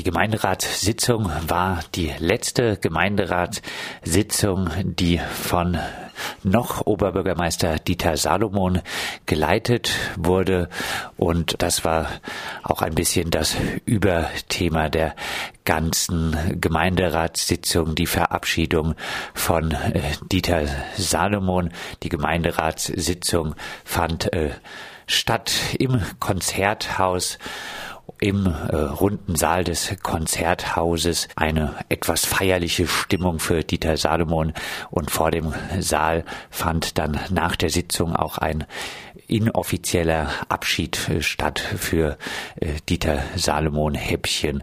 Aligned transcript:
Die 0.00 0.04
Gemeinderatssitzung 0.04 1.30
war 1.46 1.80
die 1.94 2.10
letzte 2.18 2.78
Gemeinderatssitzung, 2.78 4.70
die 4.82 5.18
von 5.18 5.76
noch 6.42 6.86
Oberbürgermeister 6.86 7.78
Dieter 7.80 8.16
Salomon 8.16 8.80
geleitet 9.26 9.92
wurde. 10.16 10.70
Und 11.18 11.56
das 11.60 11.84
war 11.84 12.08
auch 12.62 12.80
ein 12.80 12.94
bisschen 12.94 13.30
das 13.30 13.58
Überthema 13.84 14.88
der 14.88 15.14
ganzen 15.66 16.34
Gemeinderatssitzung, 16.58 17.94
die 17.94 18.06
Verabschiedung 18.06 18.94
von 19.34 19.72
äh, 19.72 20.00
Dieter 20.32 20.62
Salomon. 20.96 21.68
Die 22.02 22.08
Gemeinderatssitzung 22.08 23.54
fand 23.84 24.32
äh, 24.32 24.52
statt 25.06 25.52
im 25.78 26.00
Konzerthaus 26.20 27.38
im 28.20 28.46
äh, 28.46 28.76
runden 28.76 29.36
Saal 29.36 29.64
des 29.64 29.96
Konzerthauses 30.02 31.28
eine 31.36 31.74
etwas 31.88 32.24
feierliche 32.24 32.86
Stimmung 32.86 33.38
für 33.38 33.62
Dieter 33.62 33.96
Salomon 33.96 34.52
und 34.90 35.10
vor 35.10 35.30
dem 35.30 35.52
Saal 35.78 36.24
fand 36.50 36.98
dann 36.98 37.18
nach 37.30 37.56
der 37.56 37.70
Sitzung 37.70 38.16
auch 38.16 38.38
ein 38.38 38.66
inoffizieller 39.26 40.30
Abschied 40.48 41.08
äh, 41.08 41.22
statt 41.22 41.58
für 41.58 42.18
äh, 42.60 42.74
Dieter 42.88 43.22
Salomon 43.36 43.94
Häppchen 43.94 44.62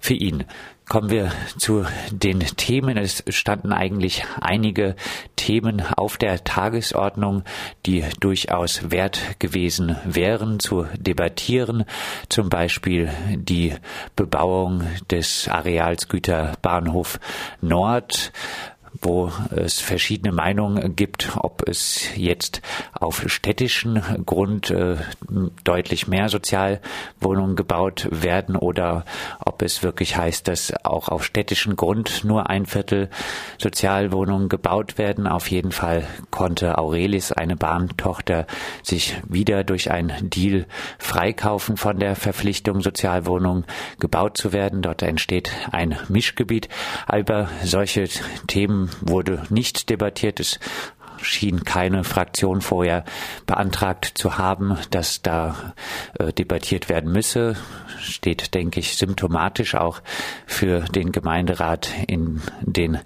für 0.00 0.14
ihn. 0.14 0.44
Kommen 0.88 1.10
wir 1.10 1.32
zu 1.58 1.84
den 2.12 2.38
Themen. 2.38 2.96
Es 2.96 3.24
standen 3.30 3.72
eigentlich 3.72 4.24
einige 4.40 4.94
Themen 5.34 5.82
auf 5.96 6.16
der 6.16 6.44
Tagesordnung, 6.44 7.42
die 7.86 8.04
durchaus 8.20 8.88
wert 8.92 9.40
gewesen 9.40 9.96
wären 10.04 10.60
zu 10.60 10.86
debattieren. 10.96 11.86
Zum 12.28 12.50
Beispiel 12.50 13.10
die 13.34 13.74
Bebauung 14.14 14.84
des 15.10 15.48
Areals 15.48 16.06
Güterbahnhof 16.06 17.18
Nord 17.60 18.30
wo 19.02 19.32
es 19.50 19.80
verschiedene 19.80 20.32
Meinungen 20.32 20.96
gibt, 20.96 21.36
ob 21.36 21.68
es 21.68 22.08
jetzt 22.16 22.62
auf 22.92 23.24
städtischen 23.26 24.02
Grund 24.24 24.70
äh, 24.70 24.96
deutlich 25.64 26.08
mehr 26.08 26.28
Sozialwohnungen 26.28 27.56
gebaut 27.56 28.08
werden 28.10 28.56
oder 28.56 29.04
ob 29.44 29.62
es 29.62 29.82
wirklich 29.82 30.16
heißt, 30.16 30.48
dass 30.48 30.72
auch 30.84 31.08
auf 31.08 31.24
städtischen 31.24 31.76
Grund 31.76 32.24
nur 32.24 32.48
ein 32.48 32.66
Viertel 32.66 33.10
Sozialwohnungen 33.58 34.48
gebaut 34.48 34.98
werden. 34.98 35.26
Auf 35.26 35.50
jeden 35.50 35.72
Fall 35.72 36.06
konnte 36.30 36.78
Aurelis, 36.78 37.32
eine 37.32 37.56
Bahntochter, 37.56 38.46
sich 38.82 39.16
wieder 39.28 39.64
durch 39.64 39.90
einen 39.90 40.30
Deal 40.30 40.66
freikaufen 40.98 41.76
von 41.76 41.98
der 41.98 42.16
Verpflichtung, 42.16 42.80
Sozialwohnungen 42.80 43.64
gebaut 43.98 44.36
zu 44.36 44.52
werden. 44.52 44.82
Dort 44.82 45.02
entsteht 45.02 45.50
ein 45.72 45.96
Mischgebiet. 46.08 46.68
Aber 47.06 47.48
solche 47.64 48.08
Themen 48.46 48.85
wurde 49.00 49.42
nicht 49.50 49.90
debattiert. 49.90 50.40
Es 50.40 50.58
schien 51.22 51.64
keine 51.64 52.04
Fraktion 52.04 52.60
vorher 52.60 53.04
beantragt 53.46 54.12
zu 54.14 54.38
haben, 54.38 54.76
dass 54.90 55.22
da 55.22 55.74
äh, 56.18 56.32
debattiert 56.32 56.88
werden 56.88 57.12
müsse. 57.12 57.56
Steht, 57.98 58.54
denke 58.54 58.80
ich, 58.80 58.96
symptomatisch 58.96 59.74
auch 59.74 60.00
für 60.46 60.80
den 60.80 61.12
Gemeinderat 61.12 61.90
in 62.06 62.42
den 62.62 62.98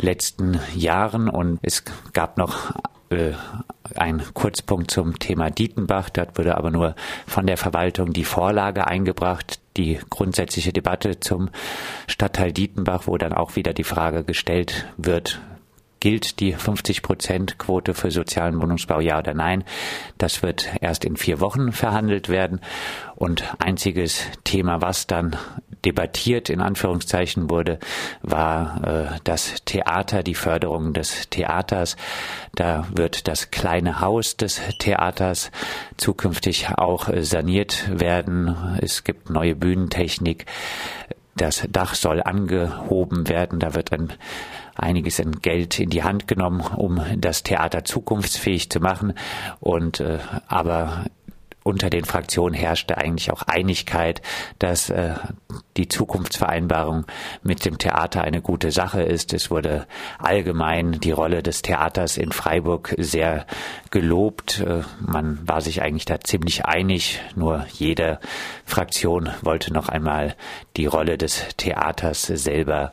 letzten 0.00 0.60
Jahren. 0.74 1.28
Und 1.28 1.58
es 1.62 1.84
gab 2.12 2.38
noch 2.38 2.72
äh, 3.10 3.32
ein 3.94 4.22
Kurzpunkt 4.34 4.90
zum 4.90 5.18
Thema 5.18 5.50
Dietenbach. 5.50 6.10
Dort 6.10 6.38
wurde 6.38 6.56
aber 6.56 6.70
nur 6.70 6.94
von 7.26 7.46
der 7.46 7.56
Verwaltung 7.56 8.12
die 8.12 8.24
Vorlage 8.24 8.86
eingebracht, 8.86 9.60
die 9.76 9.98
grundsätzliche 10.10 10.72
Debatte 10.72 11.20
zum 11.20 11.50
Stadtteil 12.06 12.52
Dietenbach, 12.52 13.06
wo 13.06 13.16
dann 13.18 13.32
auch 13.32 13.56
wieder 13.56 13.72
die 13.72 13.84
Frage 13.84 14.24
gestellt 14.24 14.86
wird, 14.96 15.40
gilt 16.00 16.40
die 16.40 16.54
50-Prozent-Quote 16.54 17.94
für 17.94 18.10
sozialen 18.10 18.60
Wohnungsbau, 18.60 19.00
ja 19.00 19.18
oder 19.18 19.34
nein. 19.34 19.64
Das 20.18 20.42
wird 20.42 20.68
erst 20.80 21.04
in 21.04 21.16
vier 21.16 21.40
Wochen 21.40 21.72
verhandelt 21.72 22.28
werden. 22.28 22.60
Und 23.14 23.44
einziges 23.58 24.22
Thema, 24.44 24.82
was 24.82 25.06
dann 25.06 25.36
debattiert 25.84 26.50
in 26.50 26.60
Anführungszeichen 26.60 27.48
wurde, 27.48 27.78
war 28.20 28.84
äh, 28.84 29.18
das 29.24 29.54
Theater, 29.64 30.22
die 30.22 30.34
Förderung 30.34 30.92
des 30.92 31.30
Theaters. 31.30 31.96
Da 32.54 32.86
wird 32.94 33.28
das 33.28 33.50
kleine 33.50 34.00
Haus 34.00 34.36
des 34.36 34.60
Theaters 34.78 35.50
zukünftig 35.96 36.68
auch 36.76 37.08
äh, 37.08 37.22
saniert 37.22 37.88
werden. 37.88 38.78
Es 38.82 39.04
gibt 39.04 39.30
neue 39.30 39.54
Bühnentechnik. 39.54 40.46
Das 41.36 41.66
Dach 41.70 41.94
soll 41.94 42.22
angehoben 42.22 43.28
werden. 43.28 43.60
Da 43.60 43.74
wird 43.74 43.92
ein 43.92 44.12
einiges 44.76 45.20
an 45.20 45.40
Geld 45.42 45.78
in 45.80 45.90
die 45.90 46.02
Hand 46.02 46.28
genommen, 46.28 46.60
um 46.60 47.00
das 47.16 47.42
Theater 47.42 47.84
zukunftsfähig 47.84 48.70
zu 48.70 48.80
machen. 48.80 49.14
Und 49.60 50.00
äh, 50.00 50.18
aber 50.48 51.06
unter 51.66 51.90
den 51.90 52.04
Fraktionen 52.04 52.54
herrschte 52.54 52.96
eigentlich 52.96 53.32
auch 53.32 53.42
Einigkeit, 53.42 54.22
dass 54.60 54.88
äh, 54.88 55.14
die 55.76 55.88
Zukunftsvereinbarung 55.88 57.06
mit 57.42 57.64
dem 57.64 57.78
Theater 57.78 58.22
eine 58.22 58.40
gute 58.40 58.70
Sache 58.70 59.02
ist. 59.02 59.34
Es 59.34 59.50
wurde 59.50 59.88
allgemein 60.18 60.92
die 61.00 61.10
Rolle 61.10 61.42
des 61.42 61.62
Theaters 61.62 62.18
in 62.18 62.30
Freiburg 62.30 62.94
sehr 62.98 63.46
gelobt. 63.90 64.60
Äh, 64.60 64.82
man 65.00 65.40
war 65.46 65.60
sich 65.60 65.82
eigentlich 65.82 66.04
da 66.04 66.20
ziemlich 66.20 66.66
einig. 66.66 67.20
Nur 67.34 67.66
jede 67.72 68.20
Fraktion 68.64 69.30
wollte 69.42 69.72
noch 69.72 69.88
einmal 69.88 70.36
die 70.76 70.86
Rolle 70.86 71.18
des 71.18 71.48
Theaters 71.56 72.22
selber 72.22 72.92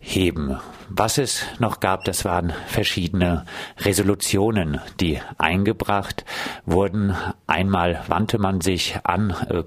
hervorheben. 0.00 0.56
Was 0.92 1.18
es 1.18 1.44
noch 1.60 1.78
gab, 1.78 2.04
das 2.04 2.24
waren 2.24 2.52
verschiedene 2.66 3.44
Resolutionen, 3.78 4.80
die 4.98 5.20
eingebracht 5.38 6.24
wurden. 6.66 7.14
Einmal 7.46 8.02
wandte 8.08 8.38
man 8.38 8.60
sich 8.60 8.98
an 9.04 9.30
äh, 9.48 9.62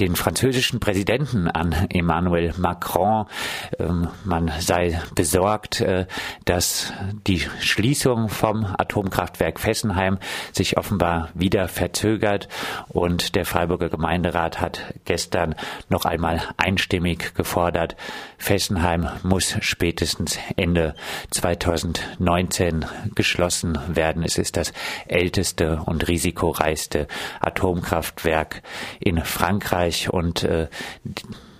den 0.00 0.16
französischen 0.16 0.80
Präsidenten, 0.80 1.48
an 1.48 1.72
Emmanuel 1.90 2.54
Macron. 2.56 3.26
Ähm, 3.78 4.08
man 4.24 4.50
sei 4.58 5.02
besorgt, 5.14 5.82
äh, 5.82 6.06
dass 6.46 6.94
die 7.26 7.40
Schließung 7.60 8.30
vom 8.30 8.64
Atomkraftwerk 8.64 9.60
Fessenheim 9.60 10.18
sich 10.50 10.78
offenbar 10.78 11.28
wieder 11.34 11.68
verzögert. 11.68 12.48
Und 12.88 13.34
der 13.34 13.44
Freiburger 13.44 13.90
Gemeinderat 13.90 14.62
hat 14.62 14.94
gestern 15.04 15.56
noch 15.90 16.06
einmal 16.06 16.40
einstimmig 16.56 17.34
gefordert, 17.34 17.96
Fessenheim 18.38 19.08
muss 19.22 19.56
spätestens 19.60 20.38
Ende 20.56 20.94
2019 21.30 22.84
geschlossen 23.14 23.78
werden. 23.88 24.22
Es 24.22 24.38
ist 24.38 24.56
das 24.56 24.72
älteste 25.06 25.82
und 25.84 26.08
risikoreichste 26.08 27.06
Atomkraftwerk 27.40 28.62
in 29.00 29.24
Frankreich 29.24 30.10
und 30.10 30.44
äh, 30.44 30.68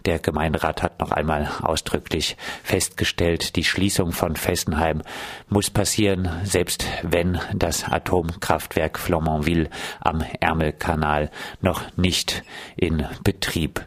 der 0.05 0.19
Gemeinderat 0.19 0.83
hat 0.83 1.01
noch 1.01 1.13
einmal 1.13 1.51
ausdrücklich 1.63 2.37
festgestellt, 2.63 3.57
die 3.57 3.65
Schließung 3.65 4.13
von 4.13 4.37
Fessenheim 4.37 5.01
muss 5.49 5.71
passieren, 5.71 6.29
selbst 6.45 6.85
wenn 7.03 7.41
das 7.55 7.85
Atomkraftwerk 7.85 8.99
Flamanville 8.99 9.71
am 10.01 10.23
Ärmelkanal 10.41 11.31
noch 11.63 11.85
nicht 11.97 12.45
in 12.77 13.07
Betrieb 13.25 13.87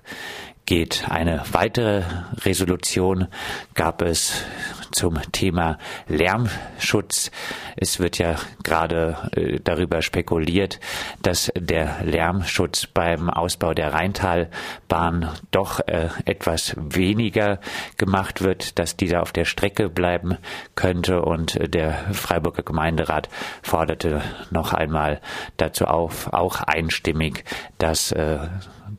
geht. 0.66 1.06
Eine 1.08 1.44
weitere 1.52 2.04
Resolution 2.44 3.28
gab 3.76 4.02
es 4.02 4.44
zum 4.92 5.20
Thema 5.32 5.78
Lärmschutz. 6.08 7.32
Es 7.76 8.00
wird 8.00 8.18
ja 8.18 8.36
gerade 8.64 9.18
äh, 9.36 9.60
darüber 9.64 10.02
spekuliert, 10.02 10.80
dass 11.22 11.52
der 11.58 12.04
Lärmschutz 12.04 12.88
beim 12.88 13.30
Ausbau 13.30 13.74
der 13.74 13.94
Rheintalbahn 13.94 15.30
doch 15.52 15.80
äh, 15.88 16.10
etwas 16.26 16.76
weniger 16.78 17.60
gemacht 17.98 18.42
wird, 18.42 18.80
dass 18.80 18.98
dieser 18.98 19.22
auf 19.22 19.32
der 19.32 19.46
Strecke 19.46 19.90
bleiben 19.90 20.38
könnte. 20.76 21.22
Und 21.22 21.60
der 21.74 21.94
Freiburger 22.14 22.64
Gemeinderat 22.64 23.30
forderte 23.62 24.22
noch 24.52 24.74
einmal 24.74 25.22
dazu 25.58 25.86
auf, 25.86 26.34
auch 26.34 26.62
einstimmig, 26.62 27.44
dass 27.78 28.12
äh, 28.12 28.40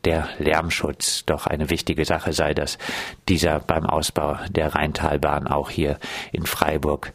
der 0.05 0.29
Lärmschutz 0.39 1.25
doch 1.25 1.47
eine 1.47 1.71
wichtige 1.71 2.05
Sache 2.05 2.33
sei, 2.33 2.55
dass 2.55 2.79
dieser 3.29 3.61
beim 3.61 3.87
Ausbau 3.87 4.39
der 4.51 4.75
Rheintalbahn 4.75 5.47
auch 5.47 5.71
hier 5.79 5.99
in 6.33 6.45
Freiburg 6.45 7.13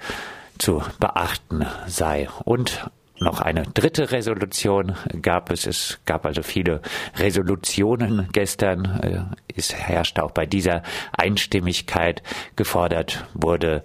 zu 0.57 0.81
beachten 0.97 1.65
sei. 1.87 2.29
Und 2.45 2.89
noch 3.19 3.41
eine 3.41 3.63
dritte 3.63 4.11
Resolution 4.11 4.95
gab 5.21 5.51
es. 5.51 5.67
Es 5.67 5.99
gab 6.05 6.25
also 6.25 6.43
viele 6.43 6.81
Resolutionen 7.17 8.29
gestern. 8.31 9.35
Es 9.53 9.73
herrschte 9.73 10.23
auch 10.23 10.31
bei 10.31 10.45
dieser 10.45 10.81
Einstimmigkeit. 11.11 12.23
Gefordert 12.55 13.25
wurde 13.33 13.83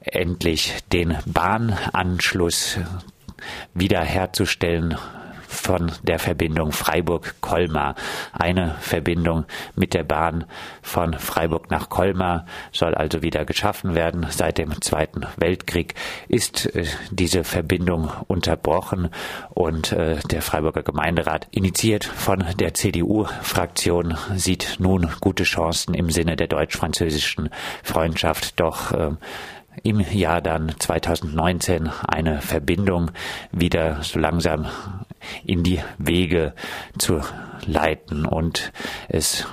endlich 0.00 0.74
den 0.92 1.16
Bahnanschluss 1.26 2.78
wiederherzustellen 3.74 4.96
von 5.58 5.92
der 6.02 6.18
Verbindung 6.18 6.72
Freiburg-Colmar. 6.72 7.94
Eine 8.32 8.76
Verbindung 8.80 9.44
mit 9.74 9.94
der 9.94 10.04
Bahn 10.04 10.44
von 10.82 11.14
Freiburg 11.14 11.70
nach 11.70 11.88
Colmar 11.88 12.46
soll 12.72 12.94
also 12.94 13.22
wieder 13.22 13.44
geschaffen 13.44 13.94
werden. 13.94 14.26
Seit 14.30 14.58
dem 14.58 14.80
Zweiten 14.80 15.26
Weltkrieg 15.36 15.94
ist 16.28 16.74
äh, 16.74 16.86
diese 17.10 17.44
Verbindung 17.44 18.10
unterbrochen 18.26 19.10
und 19.50 19.92
äh, 19.92 20.16
der 20.30 20.42
Freiburger 20.42 20.82
Gemeinderat, 20.82 21.48
initiiert 21.50 22.04
von 22.04 22.44
der 22.58 22.74
CDU-Fraktion, 22.74 24.16
sieht 24.36 24.76
nun 24.78 25.08
gute 25.20 25.44
Chancen 25.44 25.94
im 25.94 26.10
Sinne 26.10 26.36
der 26.36 26.46
deutsch-französischen 26.46 27.50
Freundschaft 27.82 28.58
doch 28.60 28.92
äh, 28.92 29.10
im 29.82 30.00
Jahr 30.00 30.40
dann 30.40 30.74
2019 30.78 31.88
eine 32.06 32.40
Verbindung 32.40 33.10
wieder 33.52 34.02
so 34.02 34.18
langsam 34.18 34.66
in 35.44 35.62
die 35.62 35.80
Wege 35.98 36.54
zu 36.98 37.20
leiten. 37.66 38.26
Und 38.26 38.72
es 39.08 39.46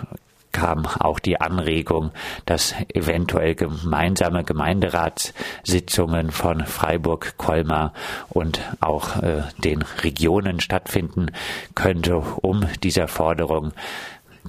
kam 0.56 0.86
auch 0.86 1.20
die 1.20 1.42
Anregung, 1.42 2.12
dass 2.46 2.74
eventuell 2.94 3.56
gemeinsame 3.56 4.46
Gemeinderatssitzungen 4.46 6.32
von 6.32 6.66
Freiburg, 6.66 7.34
Colmar 7.36 7.92
und 8.30 8.62
auch 8.80 9.22
äh, 9.22 9.44
den 9.58 9.82
Regionen 9.82 10.62
stattfinden 10.62 11.32
könnte, 11.76 12.16
um 12.18 12.66
dieser 12.84 13.10
Forderung 13.10 13.74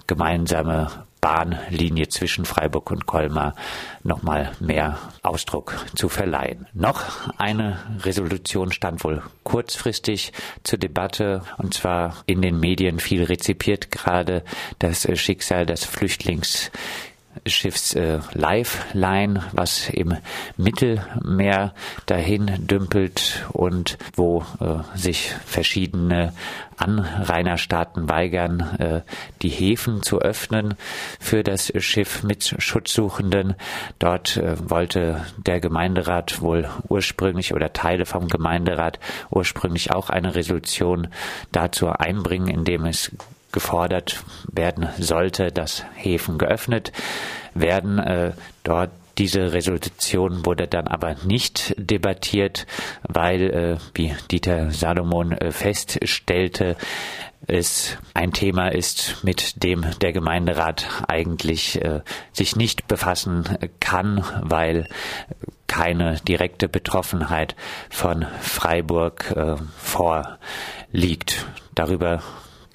gemeinsame 0.07 0.91
Bahnlinie 1.27 2.07
zwischen 2.07 2.45
Freiburg 2.45 2.93
und 2.93 3.07
Colmar 3.07 3.57
nochmal 4.05 4.53
mehr 4.61 4.97
Ausdruck 5.25 5.75
zu 5.97 6.09
verleihen. 6.09 6.69
Noch 6.73 7.03
eine 7.37 7.81
Resolution 8.05 8.71
stand 8.71 9.03
wohl 9.03 9.25
kurzfristig 9.43 10.33
zur 10.63 10.79
Debatte 10.79 11.43
und 11.59 11.75
zwar 11.75 12.23
in 12.27 12.43
den 12.43 12.61
Medien 12.61 13.01
viel 13.01 13.25
rezipiert 13.25 13.91
gerade 13.91 14.45
das 14.79 15.09
Schicksal 15.19 15.67
des 15.67 15.85
Flüchtlings 15.85 16.71
Schiffs 17.49 17.95
äh, 17.95 18.21
Lifeline, 18.33 19.45
was 19.53 19.89
im 19.89 20.17
Mittelmeer 20.57 21.75
dahin 22.07 22.67
dümpelt 22.67 23.47
und 23.53 23.99
wo 24.15 24.45
äh, 24.61 24.99
sich 24.99 25.33
verschiedene 25.45 26.33
Anrainerstaaten 26.77 28.09
weigern, 28.09 28.61
äh, 28.79 29.01
die 29.43 29.49
Häfen 29.49 30.03
zu 30.03 30.21
öffnen 30.21 30.75
für 31.19 31.43
das 31.43 31.73
Schiff 31.79 32.23
mit 32.23 32.55
Schutzsuchenden. 32.59 33.55
Dort 33.99 34.37
äh, 34.37 34.57
wollte 34.69 35.25
der 35.39 35.61
Gemeinderat 35.61 36.41
wohl 36.41 36.69
ursprünglich 36.89 37.55
oder 37.55 37.73
Teile 37.73 38.07
vom 38.07 38.29
Gemeinderat 38.29 38.99
ursprünglich 39.31 39.93
auch 39.93 40.11
eine 40.11 40.35
Resolution 40.35 41.09
dazu 41.53 41.89
einbringen, 41.89 42.49
indem 42.49 42.85
es 42.85 43.11
gefordert 43.57 44.23
werden 44.53 44.87
sollte, 44.99 45.51
dass 45.51 45.83
Häfen 45.95 46.37
geöffnet 46.37 46.93
werden. 47.55 47.99
Äh, 47.99 48.33
dort 48.65 48.91
diese 49.17 49.55
Resolution 49.55 50.45
wurde 50.45 50.69
dann 50.69 50.87
aber 50.89 51.17
nicht 51.25 51.75
debattiert, 51.79 52.67
weil, 53.09 53.41
äh, 53.51 53.77
wie 53.95 54.15
Dieter 54.31 54.71
Salomon 54.73 55.33
äh, 55.33 55.53
feststellte, 55.53 56.77
es 57.47 57.97
ein 58.13 58.33
Thema 58.33 58.69
ist, 58.69 59.25
mit 59.25 59.63
dem 59.63 59.87
der 60.03 60.13
Gemeinderat 60.13 60.87
eigentlich 61.09 61.81
äh, 61.81 62.03
sich 62.33 62.57
nicht 62.57 62.89
befassen 62.89 63.57
kann, 63.81 64.23
weil 64.43 64.87
keine 65.67 66.17
direkte 66.29 66.69
Betroffenheit 66.69 67.57
von 67.89 68.27
Freiburg 68.43 69.33
äh, 69.35 69.57
vorliegt. 69.79 71.47
Darüber 71.75 72.23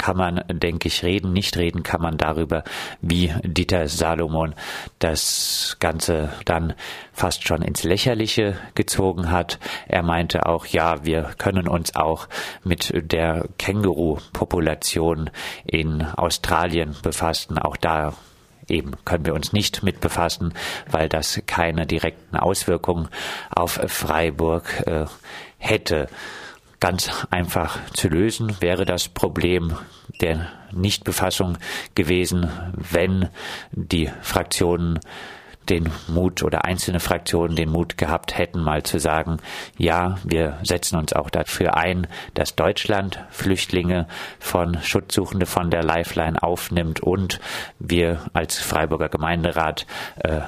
kann 0.01 0.18
man, 0.18 0.44
denke 0.51 0.88
ich, 0.88 1.03
reden. 1.03 1.31
Nicht 1.31 1.57
reden 1.57 1.83
kann 1.83 2.01
man 2.01 2.18
darüber, 2.18 2.63
wie 3.01 3.31
Dieter 3.44 3.88
Salomon 3.88 4.56
das 4.98 5.77
Ganze 5.80 6.33
dann 6.45 6.74
fast 7.13 7.48
schon 7.48 7.62
ins 7.62 7.83
Lächerliche 7.83 8.57
gezogen 8.74 9.30
hat. 9.30 9.59
Er 9.88 10.01
meinte 10.01 10.48
auch, 10.48 10.65
ja, 10.65 11.06
wir 11.06 11.30
können 11.38 11.68
uns 11.68 11.95
auch 11.95 12.27
mit 12.63 12.92
der 12.95 13.45
Känguru-Population 13.59 15.30
in 15.65 16.01
Australien 16.01 16.95
befassen. 17.04 17.59
Auch 17.59 17.77
da 17.77 18.13
eben 18.68 18.94
können 19.06 19.27
wir 19.27 19.36
uns 19.36 19.54
nicht 19.54 19.83
mit 19.83 20.01
befassen, 20.01 20.56
weil 20.89 21.09
das 21.09 21.44
keine 21.45 21.86
direkten 21.86 22.38
Auswirkungen 22.38 23.07
auf 23.51 23.80
Freiburg 23.86 24.88
äh, 24.88 25.06
hätte 25.59 26.07
ganz 26.81 27.25
einfach 27.30 27.80
zu 27.94 28.10
lösen, 28.10 28.57
wäre 28.60 28.83
das 28.83 29.07
Problem 29.07 29.78
der 30.19 30.48
Nichtbefassung 30.74 31.57
gewesen, 31.95 32.50
wenn 32.75 33.30
die 33.72 34.12
Fraktionen 34.22 35.00
den 35.69 35.89
Mut 36.07 36.44
oder 36.44 36.66
einzelne 36.66 37.00
Fraktionen 37.00 37.56
den 37.56 37.69
Mut 37.69 37.98
gehabt 37.98 38.38
hätten, 38.38 38.62
mal 38.62 38.81
zu 38.81 39.00
sagen, 39.00 39.38
ja, 39.78 40.18
wir 40.24 40.57
setzen 40.63 40.98
uns 40.98 41.13
auch 41.13 41.30
dafür 41.30 41.78
ein, 41.78 42.07
dass 42.33 42.56
Deutschland 42.56 43.24
Flüchtlinge 43.30 44.07
von 44.39 44.81
Schutzsuchende 44.81 45.45
von 45.45 45.69
der 45.69 45.83
Lifeline 45.83 46.42
aufnimmt 46.42 47.00
und 47.00 47.39
wir 47.78 48.25
als 48.33 48.60
Freiburger 48.60 49.07
Gemeinderat 49.07 49.86
äh, 50.18 50.42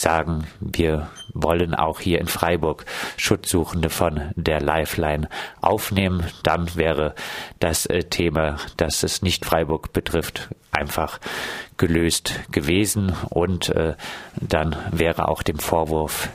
sagen, 0.00 0.46
wir 0.60 1.10
wollen 1.34 1.74
auch 1.74 2.00
hier 2.00 2.20
in 2.20 2.26
Freiburg 2.26 2.84
Schutzsuchende 3.16 3.90
von 3.90 4.32
der 4.34 4.60
Lifeline 4.60 5.28
aufnehmen, 5.60 6.24
dann 6.42 6.74
wäre 6.74 7.14
das 7.58 7.86
äh, 7.86 8.04
Thema, 8.04 8.56
das 8.76 9.02
es 9.02 9.22
nicht 9.22 9.44
Freiburg 9.44 9.92
betrifft, 9.92 10.48
einfach 10.72 11.20
gelöst 11.76 12.40
gewesen. 12.50 13.12
Und 13.28 13.68
äh, 13.70 13.94
dann 14.40 14.76
wäre 14.90 15.28
auch 15.28 15.42
dem 15.42 15.58
Vorwurf 15.58 16.28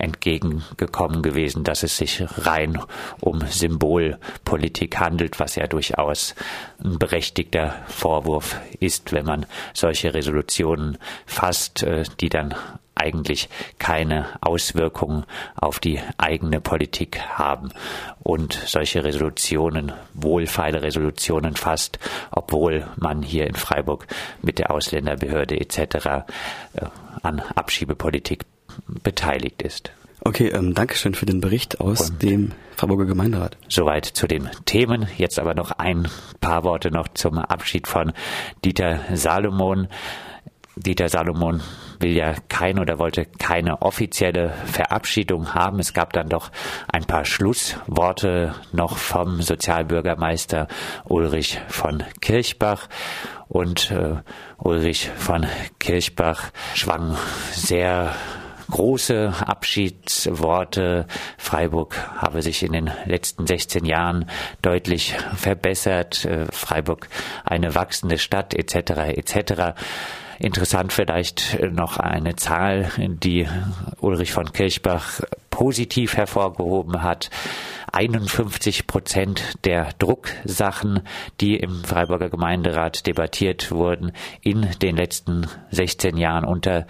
entgegengekommen 0.00 1.22
gewesen, 1.22 1.64
dass 1.64 1.82
es 1.82 1.96
sich 1.96 2.22
rein 2.38 2.78
um 3.20 3.40
Symbolpolitik 3.40 4.98
handelt, 4.98 5.38
was 5.38 5.56
ja 5.56 5.66
durchaus 5.66 6.34
ein 6.82 6.98
berechtigter 6.98 7.74
Vorwurf 7.88 8.60
ist, 8.80 9.12
wenn 9.12 9.26
man 9.26 9.46
solche 9.74 10.14
Resolutionen 10.14 10.98
fasst, 11.26 11.82
äh, 11.82 12.04
die 12.20 12.28
dann 12.28 12.54
eigentlich 13.00 13.48
keine 13.78 14.26
Auswirkungen 14.40 15.24
auf 15.56 15.80
die 15.80 16.00
eigene 16.18 16.60
Politik 16.60 17.20
haben 17.20 17.70
und 18.22 18.52
solche 18.52 19.04
Resolutionen, 19.04 19.92
wohlfeile 20.12 20.82
Resolutionen 20.82 21.56
fasst, 21.56 21.98
obwohl 22.30 22.86
man 22.96 23.22
hier 23.22 23.46
in 23.46 23.54
Freiburg 23.54 24.06
mit 24.42 24.58
der 24.58 24.70
Ausländerbehörde 24.70 25.58
etc. 25.58 25.78
Äh, 26.74 26.86
an 27.22 27.40
Abschiebepolitik 27.54 28.44
beteiligt 29.02 29.62
ist. 29.62 29.92
Okay, 30.22 30.48
ähm, 30.48 30.74
danke 30.74 30.96
schön 30.96 31.14
für 31.14 31.24
den 31.24 31.40
Bericht 31.40 31.80
aus 31.80 32.10
und 32.10 32.22
dem 32.22 32.52
Freiburger 32.76 33.06
Gemeinderat. 33.06 33.56
Soweit 33.68 34.04
zu 34.04 34.26
den 34.26 34.50
Themen. 34.66 35.08
Jetzt 35.16 35.38
aber 35.38 35.54
noch 35.54 35.70
ein 35.72 36.08
paar 36.40 36.62
Worte 36.62 36.90
noch 36.90 37.08
zum 37.08 37.38
Abschied 37.38 37.86
von 37.86 38.12
Dieter 38.64 39.00
Salomon. 39.14 39.88
Dieter 40.76 41.08
Salomon 41.08 41.62
will 42.00 42.12
ja 42.12 42.34
keine 42.48 42.82
oder 42.82 42.98
wollte 42.98 43.26
keine 43.38 43.82
offizielle 43.82 44.52
Verabschiedung 44.66 45.54
haben. 45.54 45.78
Es 45.78 45.94
gab 45.94 46.12
dann 46.12 46.28
doch 46.28 46.50
ein 46.92 47.04
paar 47.04 47.24
Schlussworte 47.24 48.54
noch 48.72 48.98
vom 48.98 49.40
Sozialbürgermeister 49.40 50.68
Ulrich 51.04 51.60
von 51.68 52.02
Kirchbach. 52.20 52.88
Und 53.48 53.90
äh, 53.90 54.16
Ulrich 54.58 55.10
von 55.16 55.46
Kirchbach 55.78 56.50
schwang 56.74 57.16
sehr 57.52 58.14
große 58.70 59.34
Abschiedsworte. 59.46 61.06
Freiburg 61.38 61.96
habe 62.16 62.42
sich 62.42 62.62
in 62.62 62.72
den 62.72 62.90
letzten 63.04 63.46
16 63.46 63.84
Jahren 63.84 64.26
deutlich 64.62 65.14
verbessert. 65.34 66.24
Äh, 66.24 66.46
Freiburg 66.50 67.08
eine 67.44 67.74
wachsende 67.74 68.18
Stadt 68.18 68.54
etc. 68.54 68.90
etc. 69.16 69.74
Interessant 70.38 70.92
vielleicht 70.92 71.58
noch 71.70 71.98
eine 71.98 72.34
Zahl, 72.36 72.90
die 72.96 73.46
Ulrich 74.00 74.32
von 74.32 74.52
Kirchbach 74.52 75.20
positiv 75.50 76.16
hervorgehoben 76.16 77.02
hat. 77.02 77.28
51 77.92 78.86
Prozent 78.86 79.54
der 79.64 79.90
Drucksachen, 79.98 81.02
die 81.40 81.56
im 81.56 81.82
Freiburger 81.84 82.30
Gemeinderat 82.30 83.06
debattiert 83.06 83.70
wurden, 83.70 84.12
in 84.42 84.68
den 84.82 84.96
letzten 84.96 85.46
16 85.70 86.16
Jahren 86.16 86.44
unter 86.44 86.86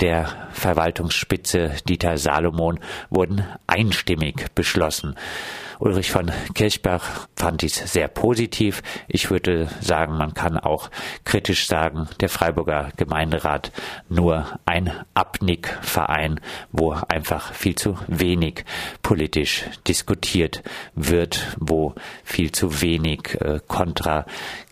der 0.00 0.48
Verwaltungsspitze 0.52 1.76
Dieter 1.88 2.18
Salomon 2.18 2.80
wurden 3.10 3.44
einstimmig 3.66 4.46
beschlossen. 4.54 5.14
Ulrich 5.78 6.12
von 6.12 6.30
Kirchbach 6.54 7.28
fand 7.34 7.62
dies 7.62 7.74
sehr 7.92 8.06
positiv. 8.06 8.82
Ich 9.08 9.30
würde 9.30 9.68
sagen, 9.80 10.16
man 10.16 10.32
kann 10.32 10.56
auch 10.56 10.90
kritisch 11.24 11.66
sagen, 11.66 12.08
der 12.20 12.28
Freiburger 12.28 12.90
Gemeinderat 12.96 13.72
nur 14.08 14.60
ein 14.64 14.92
Abnickverein, 15.14 16.40
wo 16.70 16.92
einfach 16.92 17.52
viel 17.52 17.74
zu 17.74 17.98
wenig 18.06 18.64
politisch 19.02 19.64
diskutiert 19.88 20.31
wird, 20.94 21.56
wo 21.58 21.94
viel 22.24 22.52
zu 22.52 22.80
wenig 22.80 23.40
äh, 23.40 23.60
Kontra 23.66 24.26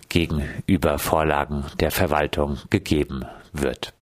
gegenüber 0.08 0.98
Vorlagen 0.98 1.64
der 1.78 1.90
Verwaltung 1.90 2.58
gegeben 2.70 3.24
wird. 3.52 3.94